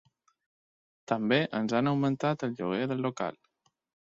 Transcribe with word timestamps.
També 1.11 1.39
ens 1.59 1.75
han 1.81 1.91
augmentat 1.91 2.47
el 2.49 2.57
lloguer 2.63 2.83
del 2.93 3.07
local. 3.09 3.39